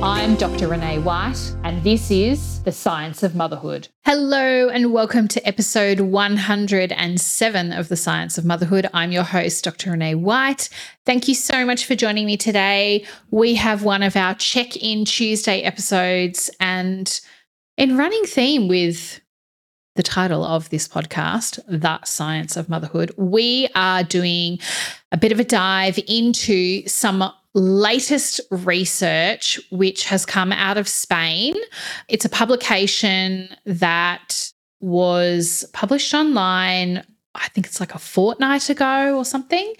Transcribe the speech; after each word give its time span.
I'm 0.00 0.36
Dr. 0.36 0.68
Renee 0.68 1.00
White, 1.00 1.56
and 1.64 1.82
this 1.82 2.12
is 2.12 2.62
The 2.62 2.70
Science 2.70 3.24
of 3.24 3.34
Motherhood. 3.34 3.88
Hello, 4.04 4.68
and 4.68 4.92
welcome 4.92 5.26
to 5.26 5.44
episode 5.44 5.98
107 5.98 7.72
of 7.72 7.88
The 7.88 7.96
Science 7.96 8.38
of 8.38 8.44
Motherhood. 8.44 8.88
I'm 8.94 9.10
your 9.10 9.24
host, 9.24 9.64
Dr. 9.64 9.90
Renee 9.90 10.14
White. 10.14 10.68
Thank 11.04 11.26
you 11.26 11.34
so 11.34 11.66
much 11.66 11.84
for 11.84 11.96
joining 11.96 12.26
me 12.26 12.36
today. 12.36 13.04
We 13.32 13.56
have 13.56 13.82
one 13.82 14.04
of 14.04 14.14
our 14.14 14.36
check 14.36 14.76
in 14.76 15.04
Tuesday 15.04 15.62
episodes, 15.62 16.48
and 16.60 17.20
in 17.76 17.96
running 17.96 18.22
theme 18.22 18.68
with 18.68 19.20
the 19.96 20.04
title 20.04 20.44
of 20.44 20.70
this 20.70 20.86
podcast, 20.86 21.58
The 21.66 22.04
Science 22.04 22.56
of 22.56 22.68
Motherhood, 22.68 23.10
we 23.16 23.66
are 23.74 24.04
doing 24.04 24.60
a 25.10 25.16
bit 25.16 25.32
of 25.32 25.40
a 25.40 25.44
dive 25.44 25.98
into 26.06 26.86
some 26.86 27.32
latest 27.58 28.40
research 28.50 29.60
which 29.70 30.04
has 30.04 30.24
come 30.24 30.52
out 30.52 30.78
of 30.78 30.88
Spain. 30.88 31.54
It's 32.08 32.24
a 32.24 32.28
publication 32.28 33.48
that 33.66 34.50
was 34.80 35.64
published 35.72 36.14
online, 36.14 37.04
I 37.34 37.48
think 37.48 37.66
it's 37.66 37.80
like 37.80 37.94
a 37.94 37.98
fortnight 37.98 38.70
ago 38.70 39.16
or 39.16 39.24
something, 39.24 39.74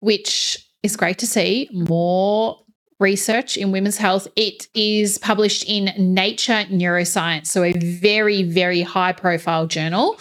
which 0.00 0.58
is 0.82 0.96
great 0.96 1.18
to 1.18 1.26
see. 1.26 1.68
More 1.72 2.58
research 2.98 3.56
in 3.56 3.72
women's 3.72 3.96
health. 3.96 4.28
It 4.36 4.68
is 4.74 5.18
published 5.18 5.64
in 5.66 5.92
Nature 5.98 6.64
Neuroscience, 6.68 7.46
so 7.46 7.64
a 7.64 7.72
very, 7.72 8.42
very 8.42 8.82
high 8.82 9.12
profile 9.12 9.66
journal, 9.66 10.20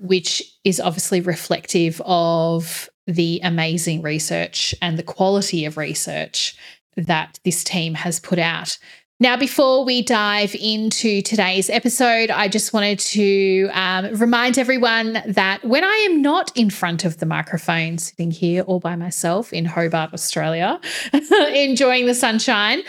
which 0.00 0.42
is 0.64 0.80
obviously 0.80 1.20
reflective 1.20 2.00
of 2.04 2.88
the 3.06 3.40
amazing 3.42 4.02
research 4.02 4.74
and 4.80 4.98
the 4.98 5.02
quality 5.02 5.64
of 5.64 5.76
research 5.76 6.56
that 6.96 7.38
this 7.44 7.64
team 7.64 7.94
has 7.94 8.20
put 8.20 8.38
out. 8.38 8.78
Now, 9.22 9.36
before 9.36 9.84
we 9.84 10.02
dive 10.02 10.52
into 10.56 11.22
today's 11.22 11.70
episode, 11.70 12.28
I 12.28 12.48
just 12.48 12.72
wanted 12.72 12.98
to 12.98 13.70
um, 13.72 14.12
remind 14.16 14.58
everyone 14.58 15.22
that 15.28 15.64
when 15.64 15.84
I 15.84 15.94
am 16.10 16.22
not 16.22 16.50
in 16.56 16.70
front 16.70 17.04
of 17.04 17.18
the 17.18 17.26
microphone, 17.26 17.98
sitting 17.98 18.32
here 18.32 18.62
all 18.62 18.80
by 18.80 18.96
myself 18.96 19.52
in 19.52 19.64
Hobart, 19.64 20.12
Australia, 20.12 20.80
enjoying 21.54 22.06
the 22.06 22.16
sunshine, 22.16 22.82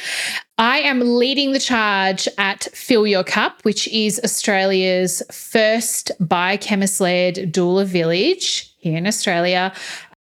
I 0.58 0.80
am 0.80 1.02
leading 1.02 1.52
the 1.52 1.59
charge 1.59 2.28
at 2.39 2.64
Fill 2.73 3.06
Your 3.06 3.23
Cup, 3.23 3.64
which 3.64 3.88
is 3.89 4.19
Australia's 4.23 5.22
first 5.31 6.11
biochemist 6.19 7.00
led 7.00 7.53
doula 7.53 7.86
village 7.86 8.72
here 8.84 8.98
in 8.98 9.08
Australia. 9.08 9.73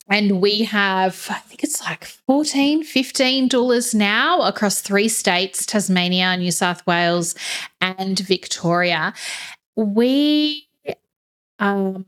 And 0.07 0.39
we 0.39 0.63
have, 0.63 1.27
I 1.31 1.39
think 1.39 1.63
it's 1.63 1.81
like 1.81 2.05
14, 2.05 2.83
15 2.83 3.49
doulas 3.49 3.95
now 3.95 4.41
across 4.41 4.81
three 4.81 5.07
states 5.07 5.65
Tasmania, 5.65 6.37
New 6.37 6.51
South 6.51 6.85
Wales, 6.85 7.33
and 7.81 8.19
Victoria. 8.19 9.13
We 9.75 10.67
um, 11.57 12.05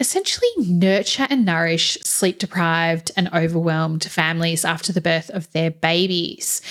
essentially 0.00 0.48
nurture 0.58 1.26
and 1.28 1.44
nourish 1.44 1.98
sleep 2.02 2.38
deprived 2.38 3.10
and 3.16 3.28
overwhelmed 3.34 4.04
families 4.04 4.64
after 4.64 4.92
the 4.92 5.00
birth 5.02 5.28
of 5.30 5.52
their 5.52 5.70
babies. 5.70 6.62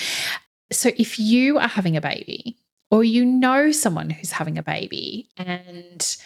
So 0.72 0.90
if 0.96 1.20
you 1.20 1.58
are 1.58 1.68
having 1.68 1.96
a 1.96 2.00
baby, 2.00 2.56
or 2.90 3.04
you 3.04 3.24
know 3.24 3.72
someone 3.72 4.10
who's 4.10 4.32
having 4.32 4.58
a 4.58 4.62
baby, 4.62 5.28
and 5.36 6.16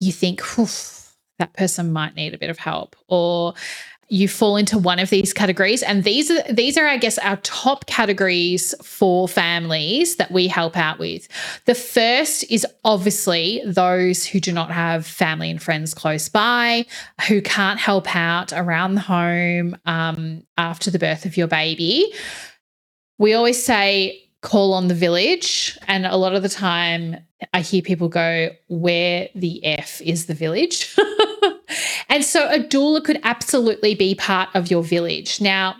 you 0.00 0.12
think, 0.12 0.40
that 1.38 1.54
person 1.54 1.92
might 1.92 2.14
need 2.14 2.34
a 2.34 2.38
bit 2.38 2.50
of 2.50 2.58
help 2.58 2.96
or 3.08 3.54
you 4.12 4.28
fall 4.28 4.58
into 4.58 4.76
one 4.76 4.98
of 4.98 5.08
these 5.08 5.32
categories. 5.32 5.82
And 5.82 6.04
these 6.04 6.30
are 6.30 6.42
these 6.52 6.76
are 6.76 6.86
i 6.86 6.98
guess 6.98 7.16
our 7.18 7.36
top 7.38 7.86
categories 7.86 8.74
for 8.82 9.26
families 9.26 10.16
that 10.16 10.30
we 10.30 10.48
help 10.48 10.76
out 10.76 10.98
with. 10.98 11.26
The 11.64 11.74
first 11.74 12.44
is 12.50 12.66
obviously 12.84 13.62
those 13.64 14.26
who 14.26 14.38
do 14.38 14.52
not 14.52 14.70
have 14.70 15.06
family 15.06 15.50
and 15.50 15.62
friends 15.62 15.94
close 15.94 16.28
by 16.28 16.84
who 17.26 17.40
can't 17.40 17.80
help 17.80 18.14
out 18.14 18.52
around 18.52 18.96
the 18.96 19.00
home 19.00 19.78
um, 19.86 20.42
after 20.58 20.90
the 20.90 20.98
birth 20.98 21.24
of 21.24 21.38
your 21.38 21.48
baby. 21.48 22.12
We 23.18 23.32
always 23.32 23.64
say 23.64 24.22
call 24.42 24.74
on 24.74 24.88
the 24.88 24.94
village 24.94 25.78
and 25.88 26.04
a 26.04 26.16
lot 26.16 26.34
of 26.34 26.42
the 26.42 26.48
time 26.48 27.16
i 27.54 27.60
hear 27.60 27.80
people 27.80 28.08
go 28.08 28.50
where 28.68 29.28
the 29.36 29.64
f 29.64 30.02
is 30.02 30.26
the 30.26 30.34
village 30.34 30.96
And 32.12 32.22
so 32.22 32.46
a 32.46 32.58
doula 32.58 33.02
could 33.02 33.18
absolutely 33.22 33.94
be 33.94 34.14
part 34.14 34.50
of 34.54 34.70
your 34.70 34.82
village. 34.82 35.40
Now, 35.40 35.76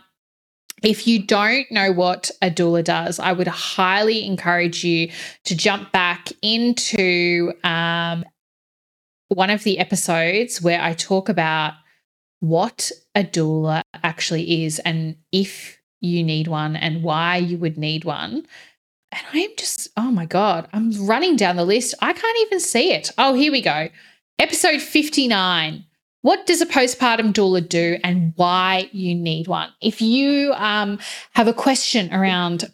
if 0.82 1.06
you 1.06 1.22
don't 1.22 1.70
know 1.70 1.92
what 1.92 2.30
a 2.40 2.50
doula 2.50 2.82
does, 2.82 3.20
I 3.20 3.32
would 3.32 3.46
highly 3.46 4.24
encourage 4.24 4.82
you 4.82 5.10
to 5.44 5.54
jump 5.54 5.92
back 5.92 6.30
into 6.40 7.52
um, 7.64 8.24
one 9.28 9.50
of 9.50 9.62
the 9.64 9.78
episodes 9.78 10.62
where 10.62 10.80
I 10.80 10.94
talk 10.94 11.28
about 11.28 11.74
what 12.40 12.90
a 13.14 13.24
doula 13.24 13.82
actually 14.02 14.64
is 14.64 14.78
and 14.78 15.16
if 15.32 15.78
you 16.00 16.24
need 16.24 16.48
one 16.48 16.76
and 16.76 17.02
why 17.02 17.36
you 17.36 17.58
would 17.58 17.76
need 17.76 18.06
one. 18.06 18.46
And 19.12 19.22
I 19.34 19.38
am 19.38 19.50
just, 19.58 19.90
oh 19.98 20.10
my 20.10 20.24
God, 20.24 20.66
I'm 20.72 21.06
running 21.06 21.36
down 21.36 21.56
the 21.56 21.66
list. 21.66 21.94
I 22.00 22.14
can't 22.14 22.38
even 22.46 22.58
see 22.58 22.90
it. 22.90 23.10
Oh, 23.18 23.34
here 23.34 23.52
we 23.52 23.60
go. 23.60 23.90
Episode 24.38 24.80
59 24.80 25.84
what 26.22 26.46
does 26.46 26.60
a 26.60 26.66
postpartum 26.66 27.32
doula 27.32 27.68
do 27.68 27.98
and 28.02 28.32
why 28.36 28.88
you 28.92 29.14
need 29.14 29.48
one? 29.48 29.70
If 29.80 30.00
you 30.00 30.52
um, 30.54 30.98
have 31.34 31.48
a 31.48 31.52
question 31.52 32.12
around 32.14 32.72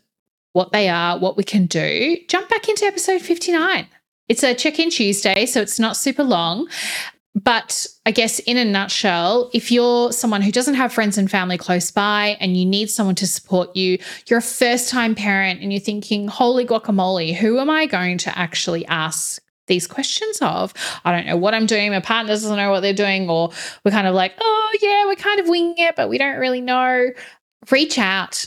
what 0.53 0.73
they 0.73 0.89
are, 0.89 1.19
what 1.19 1.37
we 1.37 1.45
can 1.45 1.67
do, 1.67 2.17
jump 2.29 2.49
back 2.49 2.69
into 2.69 2.85
episode 2.85 3.21
59. 3.21 3.87
It's 4.29 4.43
a 4.43 4.55
check 4.55 4.79
in 4.79 4.91
Tuesday, 4.91 5.47
so 5.47 5.61
it's 5.61 5.81
not 5.81 5.97
super 5.97 6.23
long. 6.23 6.69
But 7.35 7.87
I 8.05 8.11
guess 8.11 8.39
in 8.41 8.57
a 8.57 8.65
nutshell, 8.65 9.51
if 9.55 9.71
you're 9.71 10.13
someone 10.13 10.43
who 10.43 10.51
doesn't 10.51 10.75
have 10.75 10.93
friends 10.93 11.17
and 11.17 11.31
family 11.31 11.57
close 11.57 11.91
by 11.91 12.37
and 12.41 12.57
you 12.57 12.67
need 12.67 12.91
someone 12.91 13.15
to 13.17 13.27
support 13.27 13.77
you, 13.77 13.99
you're 14.27 14.41
a 14.41 14.43
first 14.43 14.89
time 14.89 15.15
parent 15.15 15.61
and 15.63 15.73
you're 15.73 15.81
thinking, 15.81 16.27
holy 16.27 16.67
guacamole, 16.67 17.35
who 17.35 17.59
am 17.59 17.71
I 17.71 17.87
going 17.87 18.19
to 18.19 18.37
actually 18.37 18.85
ask 18.87 19.41
these 19.69 19.87
questions 19.87 20.39
of 20.41 20.75
I 21.05 21.13
don't 21.13 21.27
know 21.27 21.37
what 21.37 21.55
I'm 21.55 21.67
doing, 21.67 21.91
my 21.91 22.01
partner 22.01 22.33
doesn't 22.33 22.57
know 22.57 22.71
what 22.71 22.81
they're 22.81 22.93
doing, 22.93 23.31
or 23.31 23.51
we're 23.85 23.93
kind 23.93 24.07
of 24.07 24.15
like, 24.15 24.35
oh 24.41 24.77
yeah, 24.83 25.07
we're 25.07 25.15
kind 25.15 25.41
of 25.41 25.49
winging 25.49 25.75
it, 25.79 25.97
but 25.97 26.09
we 26.09 26.19
don't 26.19 26.39
really 26.39 26.61
know. 26.61 27.09
Reach 27.71 27.99
out, 27.99 28.47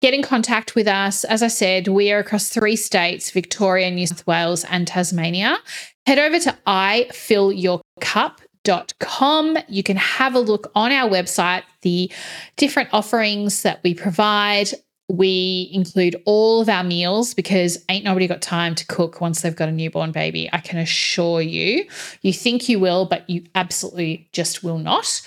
get 0.00 0.14
in 0.14 0.22
contact 0.22 0.74
with 0.74 0.88
us. 0.88 1.24
As 1.24 1.42
I 1.42 1.48
said, 1.48 1.88
we 1.88 2.12
are 2.12 2.18
across 2.18 2.48
three 2.48 2.76
states 2.76 3.30
Victoria, 3.30 3.90
New 3.90 4.06
South 4.06 4.26
Wales, 4.26 4.64
and 4.64 4.86
Tasmania. 4.86 5.58
Head 6.06 6.18
over 6.18 6.38
to 6.40 6.56
ifillyourcup.com. 6.66 9.58
You 9.68 9.82
can 9.82 9.96
have 9.96 10.34
a 10.34 10.40
look 10.40 10.70
on 10.74 10.92
our 10.92 11.08
website, 11.08 11.62
the 11.82 12.10
different 12.56 12.88
offerings 12.92 13.62
that 13.62 13.80
we 13.84 13.94
provide. 13.94 14.70
We 15.08 15.70
include 15.72 16.16
all 16.24 16.62
of 16.62 16.68
our 16.68 16.84
meals 16.84 17.34
because 17.34 17.78
ain't 17.88 18.04
nobody 18.04 18.26
got 18.26 18.40
time 18.40 18.74
to 18.76 18.86
cook 18.86 19.20
once 19.20 19.42
they've 19.42 19.54
got 19.54 19.68
a 19.68 19.72
newborn 19.72 20.12
baby. 20.12 20.48
I 20.52 20.58
can 20.58 20.78
assure 20.78 21.42
you. 21.42 21.84
You 22.22 22.32
think 22.32 22.68
you 22.68 22.80
will, 22.80 23.04
but 23.04 23.28
you 23.28 23.44
absolutely 23.54 24.28
just 24.32 24.64
will 24.64 24.78
not, 24.78 25.20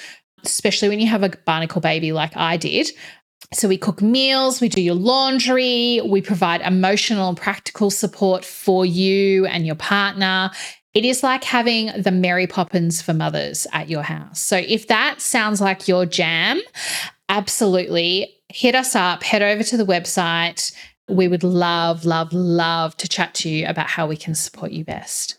especially 0.43 0.89
when 0.89 0.99
you 0.99 1.07
have 1.07 1.23
a 1.23 1.29
barnacle 1.45 1.81
baby 1.81 2.11
like 2.11 2.35
I 2.35 2.57
did. 2.57 2.89
So 3.53 3.67
we 3.67 3.77
cook 3.77 4.01
meals, 4.01 4.59
we 4.59 4.69
do 4.69 4.81
your 4.81 4.95
laundry, 4.95 6.01
we 6.03 6.21
provide 6.21 6.61
emotional 6.61 7.29
and 7.29 7.37
practical 7.37 7.91
support 7.91 8.43
for 8.43 8.85
you 8.85 9.45
and 9.45 9.65
your 9.65 9.75
partner. 9.75 10.49
It 10.93 11.05
is 11.05 11.23
like 11.23 11.43
having 11.43 11.91
the 12.01 12.11
Mary 12.11 12.47
Poppins 12.47 13.01
for 13.01 13.13
mothers 13.13 13.67
at 13.71 13.89
your 13.89 14.01
house. 14.01 14.39
So 14.41 14.57
if 14.57 14.87
that 14.87 15.21
sounds 15.21 15.61
like 15.61 15.87
your 15.87 16.05
jam, 16.05 16.61
absolutely 17.29 18.34
hit 18.49 18.75
us 18.75 18.95
up, 18.95 19.23
head 19.23 19.41
over 19.41 19.63
to 19.63 19.77
the 19.77 19.85
website. 19.85 20.73
We 21.07 21.27
would 21.27 21.43
love, 21.43 22.05
love, 22.05 22.33
love 22.33 22.97
to 22.97 23.07
chat 23.07 23.33
to 23.35 23.49
you 23.49 23.67
about 23.67 23.87
how 23.87 24.07
we 24.07 24.17
can 24.17 24.35
support 24.35 24.71
you 24.71 24.83
best. 24.83 25.37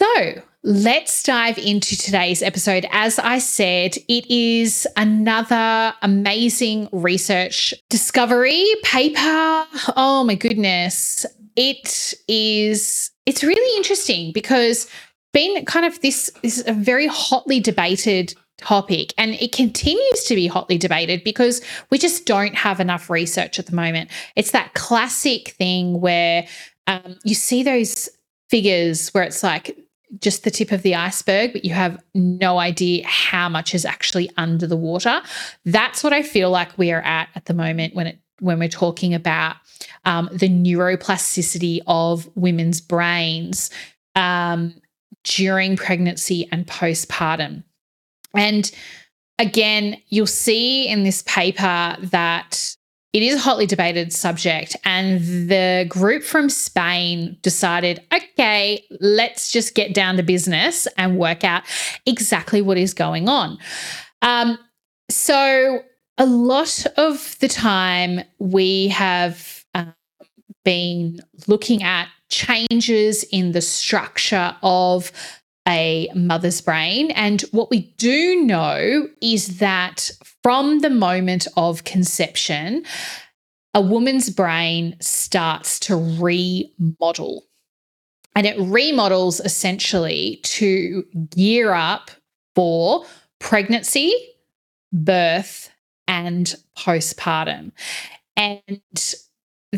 So, 0.00 0.42
let's 0.62 1.22
dive 1.22 1.58
into 1.58 1.96
today's 1.96 2.42
episode. 2.42 2.86
As 2.90 3.18
I 3.18 3.38
said, 3.38 3.96
it 4.08 4.30
is 4.30 4.86
another 4.96 5.94
amazing 6.02 6.88
research 6.92 7.72
discovery 7.88 8.64
paper. 8.82 9.66
Oh 9.96 10.22
my 10.24 10.34
goodness. 10.34 11.24
it 11.56 12.14
is 12.28 13.10
it's 13.24 13.42
really 13.42 13.76
interesting 13.76 14.32
because 14.32 14.86
been 15.32 15.64
kind 15.64 15.86
of 15.86 16.00
this 16.00 16.30
this 16.42 16.58
is 16.58 16.68
a 16.68 16.72
very 16.72 17.06
hotly 17.06 17.60
debated 17.60 18.34
topic 18.58 19.12
and 19.18 19.34
it 19.34 19.52
continues 19.52 20.24
to 20.24 20.34
be 20.34 20.46
hotly 20.46 20.78
debated 20.78 21.22
because 21.24 21.60
we 21.90 21.98
just 21.98 22.24
don't 22.26 22.54
have 22.54 22.80
enough 22.80 23.10
research 23.10 23.58
at 23.58 23.66
the 23.66 23.74
moment. 23.74 24.10
It's 24.34 24.52
that 24.52 24.74
classic 24.74 25.50
thing 25.50 26.00
where 26.00 26.46
um, 26.86 27.16
you 27.24 27.34
see 27.34 27.62
those 27.62 28.08
figures 28.48 29.10
where 29.10 29.24
it's 29.24 29.42
like 29.42 29.76
just 30.20 30.44
the 30.44 30.50
tip 30.50 30.72
of 30.72 30.82
the 30.82 30.94
iceberg, 30.94 31.52
but 31.52 31.64
you 31.64 31.74
have 31.74 32.02
no 32.14 32.58
idea 32.58 33.04
how 33.06 33.48
much 33.48 33.74
is 33.74 33.84
actually 33.84 34.30
under 34.36 34.66
the 34.66 34.76
water. 34.76 35.20
That's 35.64 36.02
what 36.04 36.12
I 36.12 36.22
feel 36.22 36.50
like 36.50 36.76
we 36.78 36.92
are 36.92 37.02
at 37.02 37.28
at 37.34 37.46
the 37.46 37.54
moment 37.54 37.94
when 37.94 38.06
it 38.06 38.18
when 38.40 38.58
we're 38.58 38.68
talking 38.68 39.14
about 39.14 39.56
um, 40.04 40.28
the 40.30 40.48
neuroplasticity 40.48 41.80
of 41.86 42.28
women's 42.36 42.82
brains 42.82 43.70
um, 44.14 44.74
during 45.24 45.76
pregnancy 45.76 46.46
and 46.52 46.66
postpartum. 46.66 47.64
And 48.36 48.70
again, 49.38 50.00
you'll 50.08 50.26
see 50.26 50.88
in 50.88 51.04
this 51.04 51.22
paper 51.22 51.96
that 52.00 52.76
it 53.12 53.22
is 53.22 53.36
a 53.36 53.38
hotly 53.38 53.64
debated 53.64 54.12
subject, 54.12 54.76
and 54.84 55.48
the 55.48 55.86
group 55.88 56.22
from 56.22 56.50
Spain 56.50 57.38
decided 57.40 58.02
okay, 58.12 58.84
let's 59.00 59.50
just 59.50 59.74
get 59.74 59.94
down 59.94 60.18
to 60.18 60.22
business 60.22 60.86
and 60.98 61.16
work 61.16 61.42
out 61.42 61.62
exactly 62.04 62.60
what 62.60 62.76
is 62.76 62.92
going 62.92 63.26
on. 63.26 63.56
Um, 64.20 64.58
so, 65.08 65.80
a 66.18 66.26
lot 66.26 66.84
of 66.98 67.38
the 67.38 67.48
time, 67.48 68.20
we 68.38 68.88
have 68.88 69.64
uh, 69.74 69.86
been 70.64 71.20
looking 71.46 71.82
at 71.82 72.08
changes 72.28 73.24
in 73.32 73.52
the 73.52 73.62
structure 73.62 74.54
of 74.62 75.10
a 75.66 76.10
mother's 76.14 76.60
brain. 76.60 77.10
And 77.12 77.42
what 77.52 77.70
we 77.70 77.92
do 77.98 78.42
know 78.44 79.08
is 79.20 79.58
that 79.58 80.10
from 80.42 80.80
the 80.80 80.90
moment 80.90 81.46
of 81.56 81.84
conception, 81.84 82.84
a 83.74 83.80
woman's 83.80 84.30
brain 84.30 84.96
starts 85.00 85.78
to 85.80 85.96
remodel. 85.96 87.44
And 88.34 88.46
it 88.46 88.58
remodels 88.60 89.40
essentially 89.40 90.40
to 90.44 91.04
gear 91.30 91.72
up 91.72 92.10
for 92.54 93.04
pregnancy, 93.38 94.12
birth, 94.92 95.70
and 96.06 96.54
postpartum. 96.78 97.72
And 98.36 99.14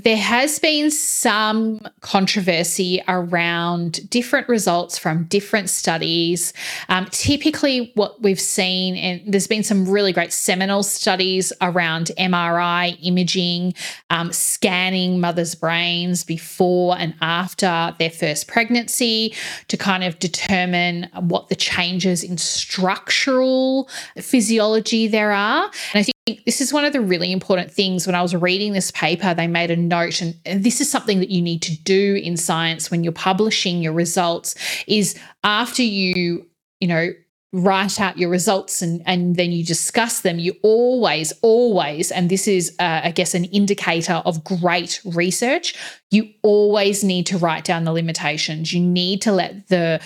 there 0.04 0.16
has 0.16 0.58
been 0.58 0.90
some 0.90 1.80
controversy 2.00 3.02
around 3.08 4.08
different 4.10 4.48
results 4.48 4.98
from 4.98 5.24
different 5.24 5.70
studies. 5.70 6.52
Um, 6.88 7.06
typically, 7.10 7.92
what 7.94 8.20
we've 8.22 8.40
seen, 8.40 8.96
and 8.96 9.32
there's 9.32 9.46
been 9.46 9.62
some 9.62 9.88
really 9.88 10.12
great 10.12 10.32
seminal 10.32 10.82
studies 10.82 11.52
around 11.60 12.10
MRI 12.18 12.98
imaging, 13.02 13.74
um, 14.10 14.32
scanning 14.32 15.20
mothers' 15.20 15.54
brains 15.54 16.24
before 16.24 16.96
and 16.98 17.14
after 17.20 17.94
their 17.98 18.10
first 18.10 18.48
pregnancy 18.48 19.34
to 19.68 19.76
kind 19.76 20.04
of 20.04 20.18
determine 20.18 21.08
what 21.20 21.48
the 21.48 21.56
changes 21.56 22.22
in 22.22 22.36
structural 22.36 23.88
physiology 24.16 25.08
there 25.08 25.32
are. 25.32 25.64
And 25.64 26.00
I 26.00 26.02
think 26.02 26.14
this 26.46 26.60
is 26.60 26.72
one 26.72 26.84
of 26.84 26.92
the 26.92 27.00
really 27.00 27.32
important 27.32 27.70
things 27.70 28.06
when 28.06 28.14
I 28.14 28.22
was 28.22 28.34
reading 28.34 28.72
this 28.72 28.90
paper, 28.90 29.34
they 29.34 29.46
made 29.46 29.70
a 29.70 29.76
note, 29.76 30.20
and 30.20 30.34
this 30.44 30.80
is 30.80 30.90
something 30.90 31.20
that 31.20 31.30
you 31.30 31.42
need 31.42 31.62
to 31.62 31.76
do 31.82 32.20
in 32.22 32.36
science 32.36 32.90
when 32.90 33.04
you're 33.04 33.12
publishing 33.12 33.82
your 33.82 33.92
results 33.92 34.54
is 34.86 35.18
after 35.44 35.82
you, 35.82 36.46
you 36.80 36.88
know, 36.88 37.10
write 37.52 37.98
out 37.98 38.18
your 38.18 38.28
results 38.28 38.82
and, 38.82 39.02
and 39.06 39.36
then 39.36 39.52
you 39.52 39.64
discuss 39.64 40.20
them, 40.20 40.38
you 40.38 40.54
always, 40.62 41.32
always, 41.40 42.12
and 42.12 42.28
this 42.28 42.46
is, 42.46 42.74
uh, 42.78 43.00
I 43.04 43.10
guess, 43.10 43.34
an 43.34 43.44
indicator 43.46 44.22
of 44.26 44.44
great 44.44 45.00
research, 45.04 45.74
you 46.10 46.30
always 46.42 47.02
need 47.02 47.26
to 47.26 47.38
write 47.38 47.64
down 47.64 47.84
the 47.84 47.92
limitations. 47.92 48.72
You 48.72 48.80
need 48.80 49.22
to 49.22 49.32
let 49.32 49.68
the 49.68 50.00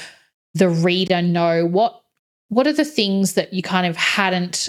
the 0.54 0.68
reader 0.68 1.22
know 1.22 1.64
what 1.64 2.02
what 2.48 2.66
are 2.66 2.72
the 2.74 2.84
things 2.84 3.32
that 3.34 3.54
you 3.54 3.62
kind 3.62 3.86
of 3.86 3.96
hadn't 3.96 4.68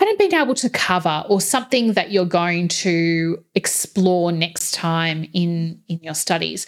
hadn't 0.00 0.18
been 0.18 0.34
able 0.34 0.54
to 0.54 0.70
cover 0.70 1.24
or 1.28 1.40
something 1.40 1.94
that 1.94 2.10
you're 2.10 2.24
going 2.24 2.68
to 2.68 3.42
explore 3.54 4.32
next 4.32 4.72
time 4.74 5.28
in 5.32 5.80
in 5.88 5.98
your 6.02 6.14
studies. 6.14 6.66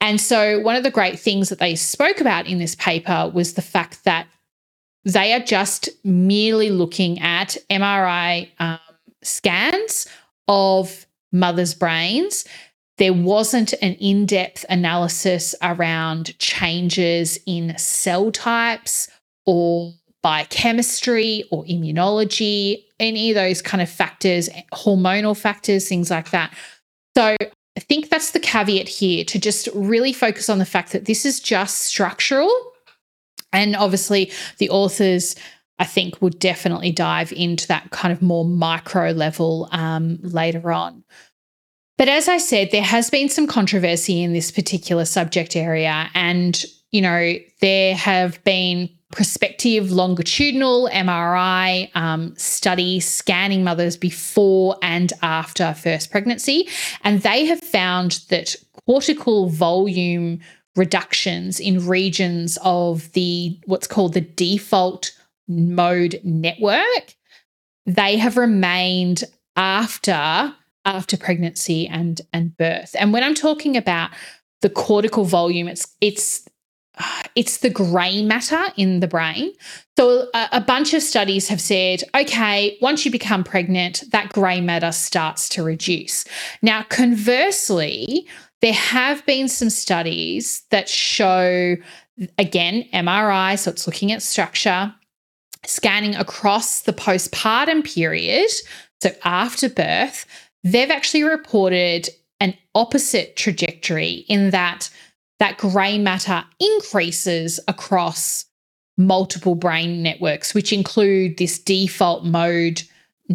And 0.00 0.20
so 0.20 0.58
one 0.60 0.74
of 0.74 0.82
the 0.82 0.90
great 0.90 1.18
things 1.18 1.48
that 1.48 1.58
they 1.58 1.76
spoke 1.76 2.20
about 2.20 2.46
in 2.46 2.58
this 2.58 2.74
paper 2.74 3.30
was 3.32 3.54
the 3.54 3.62
fact 3.62 4.04
that 4.04 4.26
they 5.04 5.32
are 5.32 5.40
just 5.40 5.88
merely 6.04 6.70
looking 6.70 7.18
at 7.20 7.56
mri 7.70 8.48
um, 8.58 8.78
scans 9.22 10.06
of 10.48 11.06
mothers 11.32 11.74
brains. 11.74 12.44
There 12.98 13.12
wasn't 13.12 13.72
an 13.74 13.94
in 13.94 14.26
depth 14.26 14.64
analysis 14.68 15.54
around 15.62 16.38
changes 16.38 17.38
in 17.46 17.76
cell 17.78 18.30
types 18.30 19.08
or 19.46 19.92
biochemistry 20.22 21.44
or 21.50 21.64
immunology, 21.64 22.84
any 23.00 23.30
of 23.30 23.34
those 23.34 23.60
kind 23.60 23.82
of 23.82 23.90
factors, 23.90 24.48
hormonal 24.72 25.36
factors, 25.36 25.88
things 25.88 26.10
like 26.10 26.30
that. 26.30 26.54
So 27.16 27.36
I 27.76 27.80
think 27.80 28.08
that's 28.08 28.30
the 28.30 28.40
caveat 28.40 28.88
here 28.88 29.24
to 29.24 29.38
just 29.38 29.68
really 29.74 30.12
focus 30.12 30.48
on 30.48 30.58
the 30.58 30.64
fact 30.64 30.92
that 30.92 31.06
this 31.06 31.24
is 31.24 31.40
just 31.40 31.80
structural. 31.80 32.50
And 33.52 33.76
obviously, 33.76 34.30
the 34.58 34.70
authors, 34.70 35.36
I 35.78 35.84
think, 35.84 36.22
would 36.22 36.38
definitely 36.38 36.92
dive 36.92 37.32
into 37.32 37.66
that 37.68 37.90
kind 37.90 38.12
of 38.12 38.22
more 38.22 38.44
micro 38.44 39.10
level 39.10 39.68
um, 39.72 40.18
later 40.22 40.72
on. 40.72 41.04
But 41.98 42.08
as 42.08 42.28
I 42.28 42.38
said, 42.38 42.70
there 42.70 42.82
has 42.82 43.10
been 43.10 43.28
some 43.28 43.46
controversy 43.46 44.22
in 44.22 44.32
this 44.32 44.50
particular 44.50 45.04
subject 45.04 45.54
area. 45.54 46.08
And, 46.14 46.64
you 46.90 47.00
know, 47.00 47.34
there 47.60 47.94
have 47.94 48.42
been 48.44 48.88
prospective 49.12 49.92
longitudinal 49.92 50.88
MRI 50.92 51.94
um, 51.94 52.34
study 52.36 52.98
scanning 52.98 53.62
mothers 53.62 53.96
before 53.96 54.76
and 54.82 55.12
after 55.22 55.74
first 55.74 56.10
pregnancy. 56.10 56.68
And 57.04 57.22
they 57.22 57.44
have 57.44 57.60
found 57.60 58.22
that 58.30 58.56
cortical 58.86 59.48
volume 59.48 60.40
reductions 60.74 61.60
in 61.60 61.86
regions 61.86 62.58
of 62.62 63.12
the 63.12 63.58
what's 63.66 63.86
called 63.86 64.14
the 64.14 64.22
default 64.22 65.12
mode 65.48 66.18
network 66.24 67.16
they 67.84 68.16
have 68.16 68.38
remained 68.38 69.24
after 69.56 70.54
after 70.86 71.16
pregnancy 71.18 71.86
and 71.86 72.22
and 72.32 72.56
birth 72.56 72.96
and 72.98 73.12
when 73.12 73.22
i'm 73.22 73.34
talking 73.34 73.76
about 73.76 74.10
the 74.62 74.70
cortical 74.70 75.24
volume 75.24 75.68
it's 75.68 75.94
it's 76.00 76.48
Uh, 76.98 77.22
it's 77.34 77.58
the 77.58 77.70
grey 77.70 78.22
matter 78.22 78.62
in 78.76 79.00
the 79.00 79.08
brain. 79.08 79.52
So, 79.98 80.28
a, 80.34 80.48
a, 80.52 80.60
bunch 80.60 80.92
of 80.92 81.02
studies 81.02 81.48
have 81.48 81.60
said, 81.60 82.02
okay, 82.14 82.76
once 82.82 83.04
you 83.04 83.10
become 83.10 83.44
pregnant, 83.44 84.04
that 84.10 84.32
grey 84.32 84.60
matter 84.60 84.92
starts 84.92 85.48
to 85.50 85.62
reduce. 85.62 86.26
Now, 86.60 86.82
conversely, 86.84 88.26
there 88.60 88.74
have 88.74 89.24
been 89.24 89.48
some 89.48 89.70
studies 89.70 90.64
that 90.70 90.88
show, 90.88 91.76
again, 92.38 92.84
MRI, 92.92 93.58
so 93.58 93.70
it's 93.70 93.86
looking 93.86 94.12
at 94.12 94.22
structure, 94.22 94.94
scanning 95.64 96.14
across 96.14 96.82
the 96.82 96.92
postpartum 96.92 97.84
period, 97.84 98.50
so 99.02 99.10
after 99.24 99.68
birth, 99.68 100.26
they've 100.62 100.90
actually 100.90 101.24
reported 101.24 102.08
an 102.38 102.54
opposite 102.74 103.34
trajectory 103.36 104.24
in 104.28 104.50
that 104.50 104.90
that 105.42 105.58
grey 105.58 105.98
matter 105.98 106.44
increases 106.60 107.58
across 107.66 108.44
multiple 108.96 109.56
brain 109.56 110.00
networks, 110.00 110.54
which 110.54 110.72
include 110.72 111.36
this 111.36 111.58
default 111.58 112.24
mode 112.24 112.80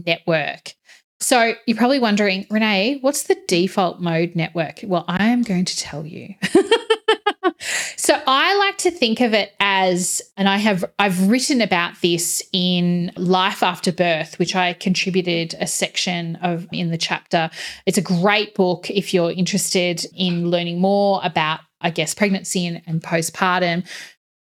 network. 0.06 0.74
So 1.20 1.56
you're 1.66 1.76
probably 1.76 2.00
wondering, 2.00 2.48
Renee, 2.50 3.00
what's 3.02 3.24
the 3.24 3.36
default 3.50 4.00
mode 4.00 4.38
network? 4.38 4.80
Well, 4.84 5.04
I 5.10 5.28
am 5.28 5.42
going 5.42 5.66
to 5.66 5.76
tell 5.76 6.06
you. 6.06 6.36
so 7.98 8.22
I 8.26 8.58
like 8.58 8.78
to 8.78 8.92
think 8.92 9.20
of 9.20 9.34
it 9.34 9.54
as, 9.60 10.22
and 10.38 10.48
I 10.48 10.58
have 10.58 10.86
I've 11.00 11.28
written 11.28 11.60
about 11.60 12.00
this 12.02 12.42
in 12.54 13.12
Life 13.18 13.62
After 13.62 13.92
Birth, 13.92 14.40
which 14.40 14.56
I 14.56 14.72
contributed 14.72 15.56
a 15.60 15.68
section 15.68 16.38
of 16.38 16.70
in 16.72 16.90
the 16.90 16.98
chapter. 16.98 17.50
It's 17.86 17.98
a 17.98 18.02
great 18.02 18.56
book 18.56 18.90
if 18.90 19.14
you're 19.14 19.32
interested 19.32 20.06
in 20.16 20.50
learning 20.50 20.80
more 20.80 21.20
about 21.22 21.60
I 21.82 21.90
guess, 21.90 22.14
pregnancy 22.14 22.66
and, 22.66 22.82
and 22.88 23.02
postpartum. 23.02 23.88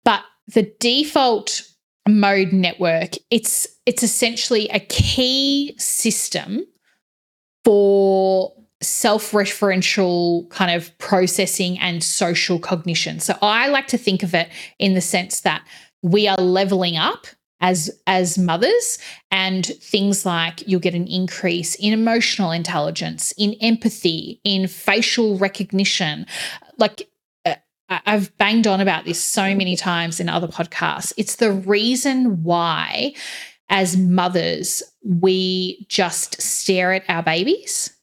But 0.04 0.24
the 0.48 0.74
default 0.80 1.64
mode 2.08 2.54
network, 2.54 3.16
it's 3.30 3.68
it's 3.86 4.04
essentially 4.04 4.68
a 4.70 4.80
key 4.80 5.76
system 5.78 6.66
for 7.64 8.54
self 8.82 9.32
referential 9.32 10.50
kind 10.50 10.72
of 10.72 10.98
processing 10.98 11.78
and 11.80 12.04
social 12.04 12.60
cognition. 12.60 13.20
So 13.20 13.36
I 13.42 13.68
like 13.68 13.88
to 13.88 13.98
think 13.98 14.24
of 14.24 14.34
it 14.34 14.50
in 14.80 14.94
the 14.94 15.02
sense 15.02 15.42
that 15.42 15.66
we 16.02 16.28
are 16.28 16.38
leveling 16.38 16.98
up 16.98 17.28
as 17.62 17.92
as 18.08 18.38
mothers 18.38 19.00
and 19.32 19.66
things 19.66 20.26
like 20.26 20.66
you'll 20.66 20.80
get 20.80 20.96
an 20.96 21.08
increase 21.08 21.76
in 21.76 21.92
emotional 21.92 22.52
intelligence 22.52 23.34
in 23.38 23.54
empathy 23.62 24.40
in 24.46 24.66
facial 24.66 25.38
recognition 25.38 26.26
like 26.78 27.10
I've 27.90 28.36
banged 28.38 28.68
on 28.68 28.82
about 28.82 29.06
this 29.06 29.24
so 29.24 29.56
many 29.56 29.76
times 29.76 30.20
in 30.20 30.30
other 30.30 30.48
podcasts. 30.48 31.12
It's 31.18 31.38
the 31.38 31.52
reason 31.52 32.44
why, 32.44 33.14
as 33.70 33.98
mothers, 33.98 34.84
we 35.04 35.86
just 35.90 36.42
stare 36.42 36.94
at 36.94 37.04
our 37.10 37.24
babies 37.24 37.96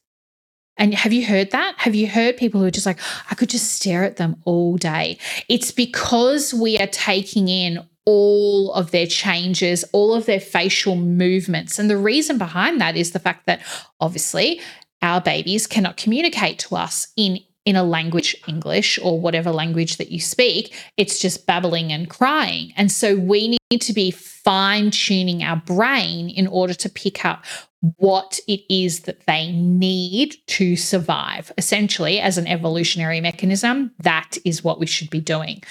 and 0.77 0.93
have 0.93 1.11
you 1.11 1.25
heard 1.25 1.51
that? 1.51 1.75
Have 1.77 1.95
you 1.95 2.07
heard 2.07 2.37
people 2.37 2.61
who 2.61 2.67
are 2.67 2.71
just 2.71 2.85
like, 2.85 2.99
I 3.31 3.35
could 3.35 3.49
just 3.49 3.73
stare 3.73 4.03
at 4.03 4.17
them 4.17 4.37
all 4.45 4.77
day? 4.77 5.17
It's 5.49 5.71
because 5.71 6.53
we 6.53 6.77
are 6.79 6.87
taking 6.87 7.47
in 7.49 7.85
all 8.05 8.71
of 8.73 8.91
their 8.91 9.07
changes, 9.07 9.83
all 9.91 10.13
of 10.13 10.25
their 10.27 10.39
facial 10.39 10.95
movements. 10.95 11.77
And 11.77 11.89
the 11.89 11.97
reason 11.97 12.37
behind 12.37 12.79
that 12.79 12.95
is 12.95 13.11
the 13.11 13.19
fact 13.19 13.47
that 13.47 13.61
obviously 13.99 14.61
our 15.01 15.19
babies 15.19 15.67
cannot 15.67 15.97
communicate 15.97 16.59
to 16.59 16.75
us 16.75 17.07
in 17.17 17.39
in 17.67 17.75
a 17.75 17.83
language, 17.83 18.33
English 18.47 18.97
or 19.03 19.19
whatever 19.19 19.51
language 19.51 19.97
that 19.97 20.09
you 20.09 20.21
speak, 20.21 20.73
it's 20.95 21.19
just 21.19 21.45
babbling 21.45 21.91
and 21.91 22.09
crying. 22.09 22.71
And 22.77 22.89
so 22.89 23.17
we 23.17 23.57
need 23.69 23.81
to 23.81 23.91
be 23.91 24.09
fine 24.09 24.89
tuning 24.89 25.43
our 25.43 25.57
brain 25.57 26.29
in 26.29 26.47
order 26.47 26.73
to 26.73 26.89
pick 26.89 27.25
up 27.25 27.43
what 27.97 28.39
it 28.47 28.61
is 28.73 29.01
that 29.01 29.25
they 29.25 29.51
need 29.51 30.37
to 30.47 30.77
survive. 30.77 31.51
Essentially, 31.57 32.21
as 32.21 32.37
an 32.37 32.47
evolutionary 32.47 33.19
mechanism, 33.19 33.91
that 33.99 34.37
is 34.45 34.63
what 34.63 34.79
we 34.79 34.85
should 34.85 35.09
be 35.09 35.19
doing. 35.19 35.61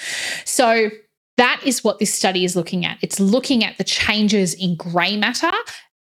So, 0.45 0.91
that 1.37 1.61
is 1.65 1.83
what 1.83 1.97
this 1.97 2.13
study 2.13 2.45
is 2.45 2.55
looking 2.55 2.85
at. 2.85 2.99
It's 3.01 3.19
looking 3.19 3.63
at 3.63 3.79
the 3.79 3.83
changes 3.83 4.53
in 4.53 4.75
grey 4.75 5.17
matter. 5.17 5.51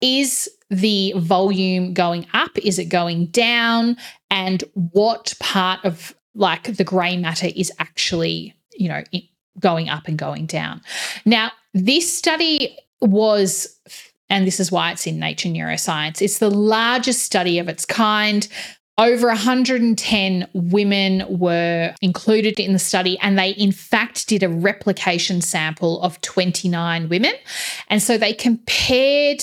Is 0.03 0.51
the 0.71 1.13
volume 1.17 1.93
going 1.93 2.27
up? 2.33 2.57
Is 2.59 2.79
it 2.79 2.87
going 2.87 3.27
down? 3.27 3.97
And 4.31 4.63
what 4.73 5.35
part 5.41 5.85
of 5.85 6.15
like 6.35 6.77
the 6.77 6.85
grey 6.85 7.17
matter 7.17 7.49
is 7.55 7.73
actually, 7.79 8.55
you 8.75 8.89
know, 8.89 9.03
going 9.59 9.89
up 9.89 10.07
and 10.07 10.19
going 10.19 10.47
down? 10.47 10.81
Now, 11.25 11.51
this 11.75 12.13
study 12.13 12.77
was 13.01 13.77
and 14.31 14.47
this 14.47 14.61
is 14.61 14.71
why 14.71 14.93
it's 14.93 15.07
in 15.07 15.19
Nature 15.19 15.49
Neuroscience. 15.49 16.23
It's 16.23 16.39
the 16.39 16.51
largest 16.51 17.23
study 17.23 17.59
of 17.59 17.69
its 17.69 17.85
kind. 17.85 18.47
Over 18.97 19.29
110 19.29 20.49
women 20.53 21.25
were 21.39 21.95
included 22.01 22.61
in 22.61 22.73
the 22.73 22.79
study, 22.79 23.19
and 23.21 23.39
they, 23.39 23.51
in 23.51 23.73
fact, 23.73 24.29
did 24.29 24.43
a 24.43 24.49
replication 24.49 25.41
sample 25.41 26.01
of 26.03 26.21
29 26.21 27.09
women. 27.09 27.33
And 27.89 28.03
so 28.03 28.17
they 28.17 28.33
compared 28.33 29.43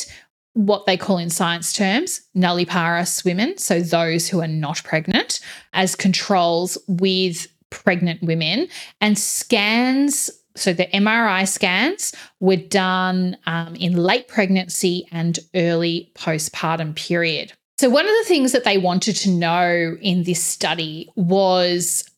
what 0.58 0.88
they 0.88 0.98
call 0.98 1.20
in 1.20 1.30
science 1.30 1.72
terms 1.72 2.22
nulliparous 2.36 3.24
women, 3.24 3.58
so 3.58 3.80
those 3.80 4.28
who 4.28 4.42
are 4.42 4.48
not 4.48 4.84
pregnant, 4.84 5.40
as 5.74 5.96
controls 5.96 6.78
with 6.88 7.48
pregnant 7.70 8.24
women, 8.24 8.68
and 9.00 9.18
scans 9.18 10.32
so 10.56 10.74
the 10.74 10.88
MRI 10.88 11.48
scans 11.48 12.16
were 12.40 12.56
done 12.56 13.38
um, 13.46 13.76
in 13.76 13.96
late 13.96 14.28
pregnancy 14.28 15.08
and 15.12 15.38
early 15.54 16.12
postpartum 16.16 16.96
period. 16.96 17.54
So, 17.78 17.92
one 17.92 18.06
of 18.06 18.16
the 18.24 18.26
things 18.28 18.54
that 18.54 18.64
they 18.64 18.80
wanted 18.80 19.16
to 19.18 19.30
know 19.30 19.98
in 20.02 20.24
this 20.24 20.44
study 20.44 21.10
was 21.16 22.10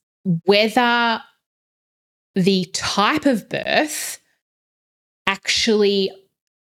whether 0.45 1.21
the 2.35 2.63
type 2.73 3.25
of 3.25 3.49
birth 3.49 4.21
actually 5.27 6.11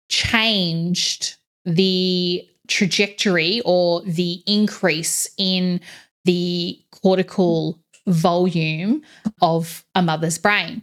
changed 0.09 1.36
the 1.67 2.49
trajectory 2.69 3.61
or 3.65 4.01
the 4.03 4.43
increase 4.47 5.29
in 5.37 5.81
the 6.25 6.81
cortical 7.03 7.79
volume 8.07 9.03
of 9.43 9.85
a 9.95 10.03
mother's 10.03 10.39
brain. 10.39 10.83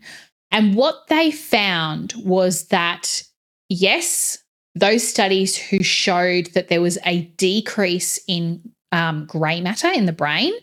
And 0.52 0.76
what 0.76 1.08
they 1.08 1.32
found 1.32 2.14
was 2.18 2.68
that, 2.68 3.24
yes, 3.70 4.38
those 4.76 5.08
studies 5.08 5.56
who 5.58 5.82
showed 5.84 6.48
that 6.48 6.68
there 6.68 6.82
was 6.82 6.98
a 7.06 7.22
decrease 7.38 8.20
in 8.28 8.62
um, 8.92 9.26
grey 9.26 9.60
matter 9.60 9.90
in 9.90 10.06
the 10.06 10.14
brain 10.14 10.54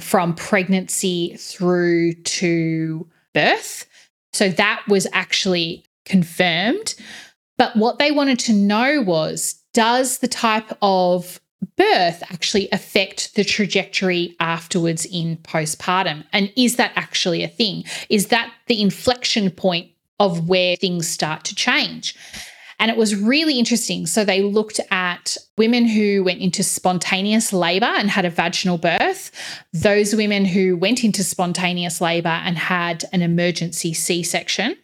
from 0.00 0.34
pregnancy 0.34 1.36
through 1.38 2.14
to 2.14 3.08
birth. 3.32 3.86
So 4.32 4.48
that 4.48 4.82
was 4.88 5.06
actually 5.12 5.84
confirmed. 6.04 6.94
But 7.58 7.76
what 7.76 7.98
they 7.98 8.10
wanted 8.10 8.38
to 8.40 8.52
know 8.52 9.02
was 9.02 9.62
does 9.76 10.20
the 10.20 10.28
type 10.28 10.72
of 10.80 11.38
birth 11.76 12.22
actually 12.30 12.66
affect 12.72 13.34
the 13.34 13.44
trajectory 13.44 14.34
afterwards 14.40 15.04
in 15.04 15.36
postpartum? 15.36 16.24
And 16.32 16.50
is 16.56 16.76
that 16.76 16.92
actually 16.96 17.42
a 17.42 17.48
thing? 17.48 17.84
Is 18.08 18.28
that 18.28 18.50
the 18.68 18.80
inflection 18.80 19.50
point 19.50 19.90
of 20.18 20.48
where 20.48 20.76
things 20.76 21.06
start 21.06 21.44
to 21.44 21.54
change? 21.54 22.16
And 22.78 22.90
it 22.90 22.96
was 22.96 23.14
really 23.14 23.58
interesting. 23.58 24.06
So 24.06 24.24
they 24.24 24.40
looked 24.40 24.80
at 24.90 25.36
women 25.58 25.84
who 25.84 26.24
went 26.24 26.40
into 26.40 26.62
spontaneous 26.62 27.52
labor 27.52 27.84
and 27.84 28.08
had 28.08 28.24
a 28.24 28.30
vaginal 28.30 28.78
birth, 28.78 29.30
those 29.74 30.16
women 30.16 30.46
who 30.46 30.78
went 30.78 31.04
into 31.04 31.22
spontaneous 31.22 32.00
labor 32.00 32.28
and 32.28 32.56
had 32.56 33.04
an 33.12 33.20
emergency 33.20 33.92
C 33.92 34.22
section 34.22 34.78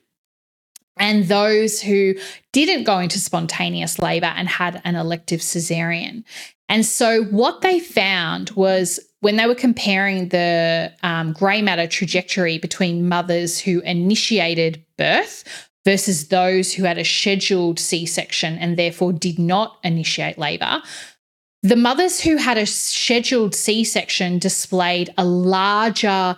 and 0.99 1.25
those 1.25 1.81
who 1.81 2.15
didn't 2.53 2.85
go 2.85 2.99
into 2.99 3.19
spontaneous 3.19 3.99
labor 3.99 4.33
and 4.37 4.49
had 4.49 4.81
an 4.85 4.95
elective 4.95 5.41
cesarean. 5.41 6.25
And 6.69 6.87
so, 6.87 7.25
what 7.25 7.61
they 7.61 7.81
found 7.81 8.51
was 8.51 9.01
when 9.21 9.37
they 9.37 9.47
were 9.47 9.55
comparing 9.55 10.29
the 10.29 10.93
um, 11.03 11.33
grey 11.33 11.63
matter 11.63 11.87
trajectory 11.87 12.59
between 12.59 13.09
mothers 13.09 13.59
who 13.59 13.81
initiated 13.81 14.85
birth 14.97 15.45
versus 15.85 16.29
those 16.29 16.73
who 16.73 16.85
had 16.85 16.99
a 16.99 17.05
scheduled 17.05 17.79
C 17.79 18.07
section 18.07 18.57
and 18.59 18.77
therefore 18.77 19.13
did 19.13 19.39
not 19.39 19.79
initiate 19.85 20.39
labor, 20.39 20.83
the 21.63 21.77
mothers 21.77 22.21
who 22.21 22.37
had 22.37 22.59
a 22.59 22.67
scheduled 22.67 23.55
C 23.55 23.85
section 23.85 24.39
displayed 24.39 25.13
a 25.17 25.25
larger 25.25 26.37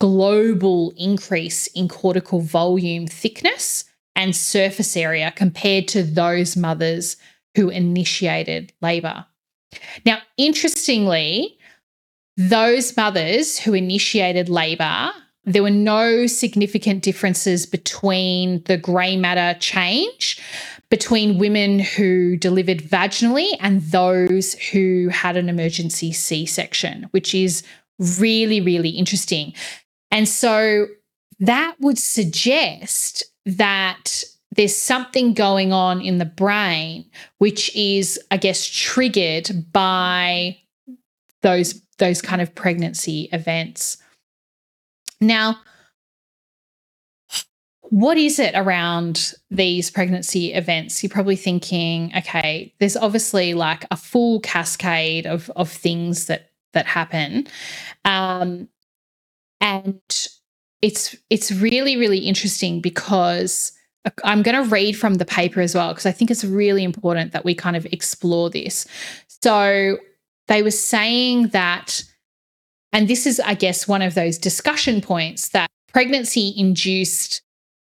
global 0.00 0.92
increase 0.96 1.66
in 1.68 1.88
cortical 1.88 2.40
volume 2.40 3.06
thickness 3.06 3.84
and 4.16 4.34
surface 4.34 4.96
area 4.96 5.32
compared 5.34 5.88
to 5.88 6.02
those 6.02 6.56
mothers 6.56 7.16
who 7.56 7.68
initiated 7.68 8.72
labor. 8.80 9.26
Now, 10.04 10.18
interestingly, 10.36 11.58
those 12.36 12.96
mothers 12.96 13.58
who 13.58 13.74
initiated 13.74 14.48
labor, 14.48 15.10
there 15.44 15.62
were 15.62 15.70
no 15.70 16.26
significant 16.26 17.02
differences 17.02 17.66
between 17.66 18.62
the 18.64 18.76
grey 18.76 19.16
matter 19.16 19.58
change 19.58 20.40
between 20.90 21.38
women 21.38 21.80
who 21.80 22.36
delivered 22.36 22.78
vaginally 22.78 23.48
and 23.60 23.82
those 23.82 24.54
who 24.54 25.08
had 25.08 25.36
an 25.36 25.48
emergency 25.48 26.12
C 26.12 26.46
section, 26.46 27.08
which 27.10 27.34
is 27.34 27.62
really, 28.18 28.60
really 28.60 28.90
interesting. 28.90 29.54
And 30.10 30.28
so 30.28 30.86
that 31.40 31.74
would 31.80 31.98
suggest 31.98 33.24
that 33.46 34.22
there's 34.56 34.76
something 34.76 35.34
going 35.34 35.72
on 35.72 36.00
in 36.00 36.18
the 36.18 36.24
brain 36.24 37.04
which 37.38 37.74
is 37.74 38.20
i 38.30 38.36
guess 38.36 38.66
triggered 38.66 39.72
by 39.72 40.56
those 41.44 41.80
those 41.98 42.20
kind 42.20 42.42
of 42.42 42.52
pregnancy 42.56 43.28
events. 43.32 43.98
Now 45.20 45.58
what 47.90 48.16
is 48.16 48.40
it 48.40 48.54
around 48.56 49.34
these 49.50 49.90
pregnancy 49.90 50.52
events? 50.52 51.02
You're 51.02 51.10
probably 51.10 51.36
thinking 51.36 52.10
okay 52.16 52.74
there's 52.80 52.96
obviously 52.96 53.54
like 53.54 53.86
a 53.92 53.96
full 53.96 54.40
cascade 54.40 55.26
of 55.26 55.50
of 55.54 55.70
things 55.70 56.26
that 56.26 56.50
that 56.72 56.86
happen. 56.86 57.46
Um 58.04 58.68
and 59.60 60.00
it's 60.84 61.16
it's 61.30 61.50
really 61.50 61.96
really 61.96 62.18
interesting 62.18 62.82
because 62.82 63.72
I'm 64.22 64.42
going 64.42 64.62
to 64.62 64.70
read 64.70 64.92
from 64.98 65.14
the 65.14 65.24
paper 65.24 65.62
as 65.62 65.74
well 65.74 65.88
because 65.88 66.04
I 66.04 66.12
think 66.12 66.30
it's 66.30 66.44
really 66.44 66.84
important 66.84 67.32
that 67.32 67.42
we 67.42 67.54
kind 67.54 67.74
of 67.74 67.86
explore 67.86 68.50
this. 68.50 68.86
So 69.42 69.96
they 70.46 70.62
were 70.62 70.70
saying 70.70 71.48
that 71.48 72.04
and 72.92 73.08
this 73.08 73.26
is 73.26 73.40
I 73.40 73.54
guess 73.54 73.88
one 73.88 74.02
of 74.02 74.14
those 74.14 74.36
discussion 74.36 75.00
points 75.00 75.48
that 75.48 75.70
pregnancy 75.90 76.52
induced 76.54 77.40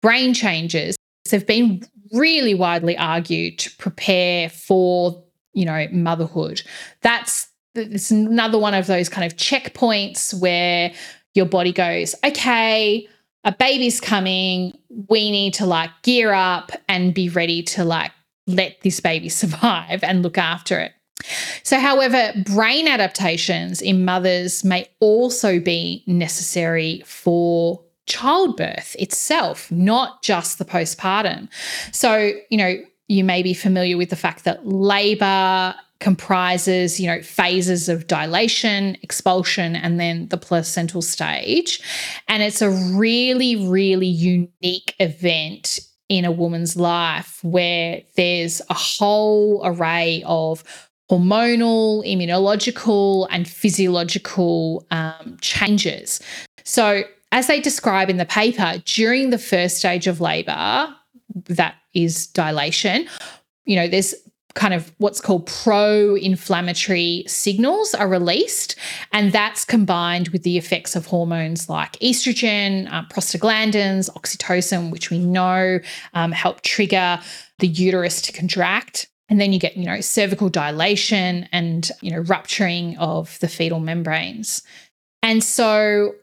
brain 0.01 0.33
changes 0.33 0.95
have 1.29 1.45
been 1.45 1.83
really 2.11 2.55
widely 2.55 2.97
argued 2.97 3.59
to 3.59 3.75
prepare 3.77 4.49
for, 4.49 5.23
you 5.53 5.63
know, 5.63 5.87
motherhood. 5.91 6.63
That's 7.01 7.47
it's 7.75 8.09
another 8.09 8.57
one 8.57 8.73
of 8.73 8.87
those 8.87 9.09
kind 9.09 9.31
of 9.31 9.37
checkpoints 9.37 10.33
where 10.41 10.91
your 11.33 11.45
body 11.45 11.71
goes, 11.71 12.15
okay, 12.23 13.07
a 13.43 13.51
baby's 13.51 14.01
coming. 14.01 14.77
We 15.07 15.31
need 15.31 15.53
to 15.55 15.65
like 15.65 15.91
gear 16.03 16.33
up 16.33 16.71
and 16.87 17.13
be 17.13 17.29
ready 17.29 17.63
to 17.63 17.85
like 17.85 18.11
let 18.47 18.81
this 18.81 18.99
baby 18.99 19.29
survive 19.29 20.03
and 20.03 20.23
look 20.23 20.37
after 20.37 20.79
it. 20.79 20.93
So, 21.63 21.79
however, 21.79 22.31
brain 22.45 22.87
adaptations 22.87 23.81
in 23.81 24.05
mothers 24.05 24.63
may 24.63 24.87
also 25.01 25.59
be 25.59 26.03
necessary 26.07 27.03
for 27.05 27.83
childbirth 28.05 28.95
itself, 28.97 29.69
not 29.69 30.23
just 30.23 30.59
the 30.59 30.65
postpartum. 30.65 31.49
So, 31.93 32.31
you 32.49 32.57
know, 32.57 32.75
you 33.07 33.23
may 33.23 33.43
be 33.43 33.53
familiar 33.53 33.97
with 33.97 34.09
the 34.09 34.15
fact 34.15 34.45
that 34.45 34.65
labor 34.65 35.75
comprises, 35.99 36.99
you 36.99 37.07
know, 37.07 37.21
phases 37.21 37.89
of 37.89 38.07
dilation, 38.07 38.97
expulsion, 39.01 39.75
and 39.75 39.99
then 39.99 40.27
the 40.29 40.37
placental 40.37 41.01
stage. 41.01 41.81
And 42.27 42.41
it's 42.41 42.61
a 42.61 42.69
really, 42.69 43.67
really 43.67 44.07
unique 44.07 44.95
event 44.99 45.79
in 46.07 46.25
a 46.25 46.31
woman's 46.31 46.75
life 46.75 47.39
where 47.43 48.01
there's 48.15 48.61
a 48.69 48.73
whole 48.73 49.61
array 49.63 50.23
of 50.25 50.63
hormonal, 51.11 52.05
immunological, 52.05 53.27
and 53.29 53.47
physiological 53.47 54.85
um, 54.91 55.37
changes. 55.41 56.21
So, 56.63 57.03
as 57.31 57.45
they 57.47 57.61
describe 57.61 58.09
in 58.09 58.17
the 58.17 58.25
paper, 58.25 58.81
during 58.85 59.29
the 59.29 59.37
first 59.37 59.77
stage 59.77 60.07
of 60.07 60.19
labor, 60.19 60.87
that 61.45 61.75
is 61.93 62.25
dilation, 62.27 63.07
you 63.65 63.75
know, 63.75 63.87
there's 63.87 64.15
kind 64.55 64.73
of 64.73 64.91
what's 64.97 65.21
called 65.21 65.45
pro 65.45 66.15
inflammatory 66.15 67.23
signals 67.27 67.93
are 67.93 68.07
released. 68.07 68.75
And 69.13 69.31
that's 69.31 69.63
combined 69.63 70.29
with 70.29 70.43
the 70.43 70.57
effects 70.57 70.95
of 70.95 71.05
hormones 71.05 71.69
like 71.69 71.93
estrogen, 71.99 72.91
uh, 72.91 73.03
prostaglandins, 73.05 74.09
oxytocin, 74.11 74.91
which 74.91 75.09
we 75.09 75.19
know 75.19 75.79
um, 76.13 76.31
help 76.31 76.61
trigger 76.61 77.19
the 77.59 77.67
uterus 77.67 78.21
to 78.23 78.31
contract. 78.31 79.07
And 79.29 79.39
then 79.39 79.53
you 79.53 79.59
get, 79.59 79.77
you 79.77 79.85
know, 79.85 80.01
cervical 80.01 80.49
dilation 80.49 81.47
and, 81.51 81.89
you 82.01 82.11
know, 82.11 82.19
rupturing 82.19 82.97
of 82.97 83.39
the 83.39 83.47
fetal 83.47 83.79
membranes. 83.79 84.63
And 85.21 85.43
so, 85.43 86.15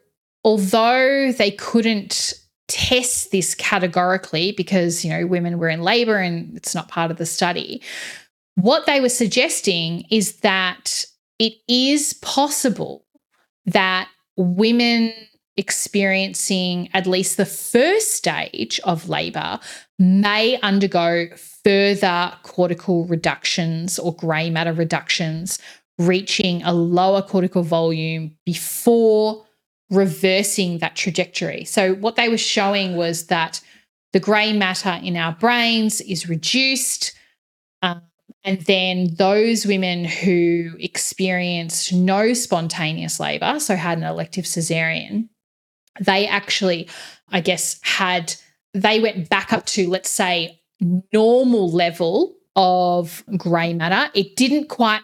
although 0.43 1.31
they 1.31 1.51
couldn't 1.51 2.33
test 2.67 3.31
this 3.31 3.55
categorically 3.55 4.51
because, 4.51 5.03
you 5.03 5.11
know, 5.11 5.25
women 5.25 5.57
were 5.57 5.69
in 5.69 5.81
labor 5.81 6.17
and 6.17 6.55
it's 6.57 6.75
not 6.75 6.87
part 6.87 7.11
of 7.11 7.17
the 7.17 7.25
study. 7.25 7.81
What 8.55 8.85
they 8.85 8.99
were 8.99 9.09
suggesting 9.09 10.05
is 10.09 10.37
that 10.37 11.05
it 11.39 11.53
is 11.67 12.13
possible 12.15 13.05
that 13.65 14.09
women 14.35 15.13
experiencing 15.57 16.89
at 16.93 17.07
least 17.07 17.37
the 17.37 17.45
first 17.45 18.13
stage 18.13 18.79
of 18.83 19.09
labor 19.09 19.59
may 19.97 20.59
undergo 20.61 21.27
further 21.63 22.31
cortical 22.43 23.05
reductions 23.05 23.97
or 23.97 24.15
grey 24.15 24.49
matter 24.49 24.73
reductions, 24.73 25.59
reaching 25.97 26.61
a 26.63 26.73
lower 26.73 27.21
cortical 27.23 27.63
volume 27.63 28.35
before 28.45 29.43
reversing 29.89 30.79
that 30.79 30.95
trajectory. 30.95 31.63
So, 31.65 31.95
what 31.95 32.15
they 32.15 32.29
were 32.29 32.37
showing 32.37 32.95
was 32.95 33.27
that 33.27 33.61
the 34.13 34.19
grey 34.19 34.53
matter 34.53 34.99
in 35.03 35.15
our 35.15 35.33
brains 35.33 36.01
is 36.01 36.29
reduced. 36.29 37.13
Um, 37.81 38.01
and 38.43 38.61
then 38.61 39.13
those 39.15 39.65
women 39.65 40.05
who 40.05 40.71
experienced 40.79 41.93
no 41.93 42.33
spontaneous 42.33 43.19
labor, 43.19 43.59
so 43.59 43.75
had 43.75 43.97
an 43.97 44.03
elective 44.03 44.45
cesarean, 44.45 45.29
they 45.99 46.27
actually, 46.27 46.89
I 47.29 47.41
guess, 47.41 47.79
had, 47.83 48.35
they 48.73 48.99
went 48.99 49.29
back 49.29 49.51
up 49.51 49.65
to, 49.67 49.89
let's 49.89 50.09
say, 50.09 50.61
normal 51.11 51.71
level 51.71 52.35
of 52.55 53.23
grey 53.37 53.73
matter. 53.73 54.11
It 54.13 54.35
didn't 54.35 54.69
quite 54.69 55.01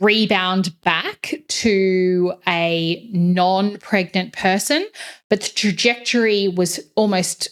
rebound 0.00 0.78
back 0.82 1.34
to 1.48 2.34
a 2.46 3.08
non 3.12 3.78
pregnant 3.78 4.32
person, 4.32 4.86
but 5.28 5.40
the 5.40 5.50
trajectory 5.50 6.48
was 6.48 6.80
almost 6.96 7.48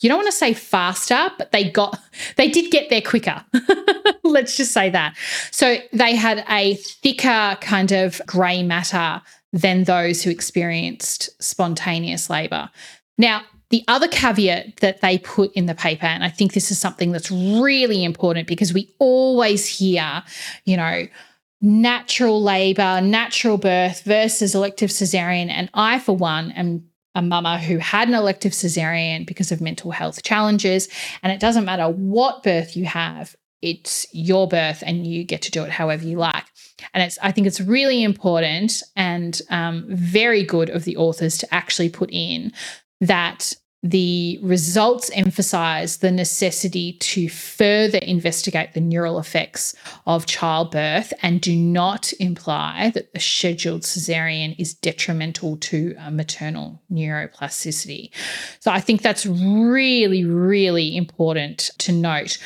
you 0.00 0.08
don't 0.08 0.16
want 0.16 0.28
to 0.28 0.36
say 0.36 0.54
faster, 0.54 1.30
but 1.36 1.52
they 1.52 1.70
got 1.70 1.98
they 2.36 2.48
did 2.48 2.70
get 2.70 2.88
there 2.90 3.02
quicker. 3.02 3.44
Let's 4.24 4.56
just 4.56 4.72
say 4.72 4.90
that. 4.90 5.16
So 5.50 5.76
they 5.92 6.14
had 6.14 6.44
a 6.48 6.74
thicker 6.74 7.58
kind 7.60 7.92
of 7.92 8.20
grey 8.26 8.62
matter 8.62 9.20
than 9.52 9.84
those 9.84 10.22
who 10.22 10.30
experienced 10.30 11.30
spontaneous 11.42 12.30
labor. 12.30 12.70
Now, 13.18 13.42
the 13.70 13.84
other 13.88 14.08
caveat 14.08 14.76
that 14.76 15.00
they 15.00 15.18
put 15.18 15.52
in 15.52 15.66
the 15.66 15.74
paper, 15.74 16.06
and 16.06 16.24
I 16.24 16.28
think 16.28 16.54
this 16.54 16.70
is 16.70 16.78
something 16.78 17.12
that's 17.12 17.30
really 17.30 18.04
important 18.04 18.48
because 18.48 18.72
we 18.72 18.92
always 18.98 19.66
hear, 19.66 20.22
you 20.64 20.76
know, 20.76 21.06
natural 21.60 22.42
labor, 22.42 23.00
natural 23.00 23.58
birth 23.58 24.02
versus 24.04 24.54
elective 24.54 24.90
cesarean. 24.90 25.48
And 25.48 25.70
I, 25.74 25.98
for 25.98 26.16
one, 26.16 26.52
am 26.52 26.84
a 27.14 27.22
mama 27.22 27.58
who 27.58 27.78
had 27.78 28.08
an 28.08 28.14
elective 28.14 28.52
cesarean 28.52 29.26
because 29.26 29.50
of 29.50 29.60
mental 29.60 29.90
health 29.90 30.22
challenges. 30.22 30.88
And 31.22 31.32
it 31.32 31.40
doesn't 31.40 31.64
matter 31.64 31.88
what 31.88 32.42
birth 32.42 32.76
you 32.76 32.84
have, 32.84 33.34
it's 33.62 34.06
your 34.12 34.48
birth 34.48 34.82
and 34.86 35.06
you 35.06 35.24
get 35.24 35.42
to 35.42 35.50
do 35.50 35.62
it 35.64 35.70
however 35.70 36.04
you 36.04 36.16
like. 36.16 36.44
And 36.94 37.02
it's 37.02 37.18
I 37.22 37.30
think 37.32 37.46
it's 37.46 37.60
really 37.60 38.02
important 38.02 38.82
and 38.96 39.40
um, 39.50 39.84
very 39.88 40.44
good 40.44 40.70
of 40.70 40.84
the 40.84 40.96
authors 40.96 41.36
to 41.38 41.54
actually 41.54 41.90
put 41.90 42.10
in 42.10 42.52
that 43.00 43.52
the 43.82 44.38
results 44.42 45.10
emphasize 45.14 45.98
the 45.98 46.10
necessity 46.10 46.92
to 46.94 47.30
further 47.30 47.98
investigate 47.98 48.74
the 48.74 48.80
neural 48.80 49.18
effects 49.18 49.74
of 50.06 50.26
childbirth 50.26 51.14
and 51.22 51.40
do 51.40 51.56
not 51.56 52.12
imply 52.20 52.90
that 52.94 53.12
the 53.14 53.20
scheduled 53.20 53.82
cesarean 53.82 54.54
is 54.58 54.74
detrimental 54.74 55.56
to 55.56 55.94
uh, 55.98 56.10
maternal 56.10 56.82
neuroplasticity. 56.92 58.10
So 58.60 58.70
I 58.70 58.80
think 58.80 59.00
that's 59.00 59.24
really, 59.24 60.24
really 60.24 60.94
important 60.94 61.70
to 61.78 61.92
note. 61.92 62.36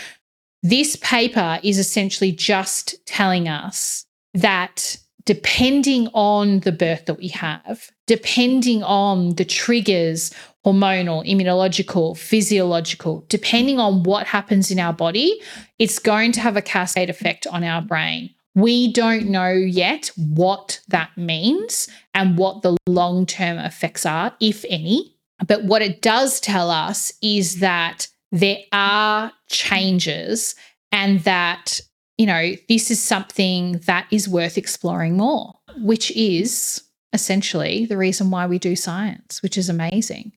This 0.62 0.96
paper 0.96 1.58
is 1.64 1.78
essentially 1.78 2.30
just 2.30 3.04
telling 3.06 3.48
us 3.48 4.06
that 4.34 4.96
depending 5.24 6.08
on 6.14 6.60
the 6.60 6.72
birth 6.72 7.06
that 7.06 7.18
we 7.18 7.28
have, 7.28 7.90
depending 8.06 8.82
on 8.82 9.34
the 9.34 9.44
triggers 9.44 10.32
hormonal, 10.64 11.26
immunological, 11.28 12.16
physiological, 12.16 13.24
depending 13.28 13.78
on 13.78 14.02
what 14.02 14.26
happens 14.26 14.70
in 14.70 14.78
our 14.78 14.92
body, 14.92 15.40
it's 15.78 15.98
going 15.98 16.32
to 16.32 16.40
have 16.40 16.56
a 16.56 16.62
cascade 16.62 17.10
effect 17.10 17.46
on 17.48 17.62
our 17.62 17.82
brain. 17.82 18.30
We 18.54 18.92
don't 18.92 19.26
know 19.26 19.50
yet 19.50 20.10
what 20.16 20.80
that 20.88 21.16
means 21.16 21.88
and 22.14 22.38
what 22.38 22.62
the 22.62 22.76
long 22.86 23.26
term 23.26 23.58
effects 23.58 24.06
are, 24.06 24.34
if 24.40 24.64
any. 24.68 25.16
But 25.46 25.64
what 25.64 25.82
it 25.82 26.00
does 26.00 26.40
tell 26.40 26.70
us 26.70 27.12
is 27.20 27.60
that 27.60 28.06
there 28.30 28.58
are 28.72 29.32
changes 29.48 30.54
and 30.92 31.20
that, 31.20 31.80
you 32.16 32.26
know, 32.26 32.52
this 32.68 32.90
is 32.90 33.02
something 33.02 33.80
that 33.86 34.06
is 34.12 34.28
worth 34.28 34.56
exploring 34.56 35.16
more, 35.16 35.54
which 35.78 36.12
is 36.12 36.82
essentially 37.14 37.86
the 37.86 37.96
reason 37.96 38.30
why 38.30 38.46
we 38.46 38.58
do 38.58 38.76
science, 38.76 39.42
which 39.42 39.56
is 39.56 39.70
amazing. 39.70 40.32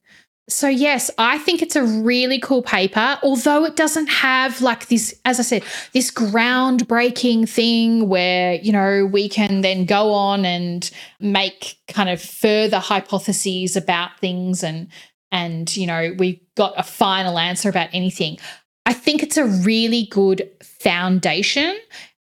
So, 0.50 0.70
yes, 0.70 1.12
I 1.18 1.40
think 1.40 1.62
it's 1.62 1.76
a 1.76 1.84
really 1.84 2.40
cool 2.40 2.62
paper, 2.62 3.20
although 3.22 3.66
it 3.66 3.76
doesn't 3.76 4.08
have 4.08 4.62
like 4.62 4.88
this, 4.88 5.14
as 5.26 5.42
I 5.42 5.44
said, 5.44 5.64
this 5.92 6.10
groundbreaking 6.10 7.50
thing 7.50 8.08
where, 8.08 8.54
you 8.54 8.72
know, 8.72 9.06
we 9.12 9.28
can 9.28 9.60
then 9.60 9.84
go 9.84 10.14
on 10.14 10.46
and 10.46 10.90
make 11.20 11.76
kind 11.90 12.10
of 12.10 12.22
further 12.22 12.80
hypotheses 12.80 13.76
about 13.76 14.18
things 14.22 14.64
and, 14.64 14.88
and, 15.34 15.76
you 15.76 15.86
know, 15.86 16.16
we've 16.18 16.40
got 16.56 16.74
a 16.78 16.84
final 16.84 17.38
answer 17.38 17.68
about 17.68 17.90
anything. 17.92 18.38
I 18.86 18.94
think 18.94 19.24
it's 19.24 19.36
a 19.36 19.46
really 19.46 20.06
good 20.06 20.50
foundation 20.64 21.78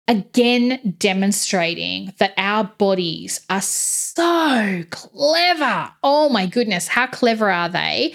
again 0.08 0.96
demonstrating 0.98 2.14
that 2.20 2.34
our 2.38 2.66
bodies 2.78 3.42
are 3.50 3.62
so 3.62 4.84
clever. 4.90 5.92
Oh 6.04 6.30
my 6.30 6.46
goodness, 6.46 6.88
how 6.88 7.08
clever 7.08 7.50
are 7.50 7.70
they? 7.70 8.14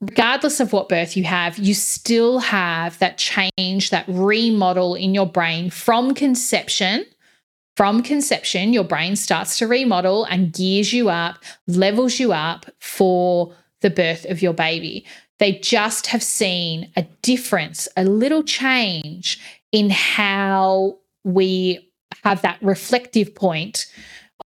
Regardless 0.00 0.60
of 0.60 0.72
what 0.72 0.88
birth 0.88 1.16
you 1.16 1.24
have, 1.24 1.58
you 1.58 1.74
still 1.74 2.40
have 2.40 2.98
that 2.98 3.18
change, 3.18 3.90
that 3.90 4.04
remodel 4.08 4.94
in 4.94 5.14
your 5.14 5.26
brain 5.26 5.70
from 5.70 6.14
conception. 6.14 7.04
From 7.76 8.02
conception, 8.02 8.72
your 8.72 8.82
brain 8.82 9.14
starts 9.14 9.56
to 9.58 9.68
remodel 9.68 10.24
and 10.24 10.52
gears 10.52 10.92
you 10.92 11.08
up, 11.08 11.38
levels 11.68 12.18
you 12.18 12.32
up 12.32 12.66
for 12.80 13.54
the 13.82 13.90
birth 13.90 14.24
of 14.24 14.42
your 14.42 14.52
baby. 14.52 15.06
They 15.38 15.52
just 15.52 16.08
have 16.08 16.22
seen 16.24 16.90
a 16.96 17.02
difference, 17.22 17.86
a 17.96 18.02
little 18.02 18.42
change 18.42 19.40
in 19.70 19.90
how 19.90 20.98
we 21.24 21.90
have 22.24 22.42
that 22.42 22.58
reflective 22.62 23.34
point 23.34 23.86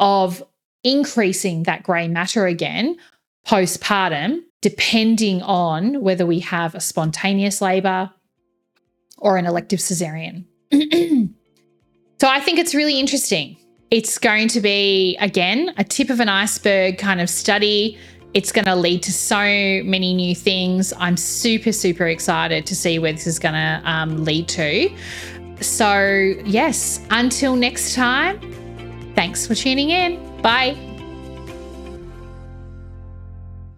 of 0.00 0.42
increasing 0.84 1.64
that 1.64 1.82
grey 1.82 2.08
matter 2.08 2.46
again 2.46 2.96
postpartum, 3.46 4.40
depending 4.60 5.42
on 5.42 6.00
whether 6.00 6.24
we 6.24 6.38
have 6.40 6.74
a 6.74 6.80
spontaneous 6.80 7.60
labour 7.60 8.10
or 9.18 9.36
an 9.36 9.46
elective 9.46 9.80
cesarean. 9.80 10.44
so 10.72 12.28
I 12.28 12.40
think 12.40 12.58
it's 12.58 12.74
really 12.74 12.98
interesting. 12.98 13.56
It's 13.90 14.18
going 14.18 14.48
to 14.48 14.60
be, 14.60 15.16
again, 15.20 15.74
a 15.76 15.84
tip 15.84 16.08
of 16.08 16.20
an 16.20 16.28
iceberg 16.28 16.98
kind 16.98 17.20
of 17.20 17.28
study. 17.28 17.98
It's 18.32 18.50
going 18.50 18.64
to 18.64 18.74
lead 18.74 19.02
to 19.02 19.12
so 19.12 19.36
many 19.36 20.14
new 20.14 20.34
things. 20.34 20.94
I'm 20.98 21.16
super, 21.16 21.72
super 21.72 22.06
excited 22.06 22.64
to 22.66 22.74
see 22.74 22.98
where 22.98 23.12
this 23.12 23.26
is 23.26 23.38
going 23.38 23.54
to 23.54 23.82
um, 23.84 24.24
lead 24.24 24.48
to. 24.48 24.88
So, 25.62 26.34
yes, 26.44 27.00
until 27.10 27.56
next 27.56 27.94
time, 27.94 28.38
thanks 29.14 29.46
for 29.46 29.54
tuning 29.54 29.90
in. 29.90 30.18
Bye. 30.42 30.91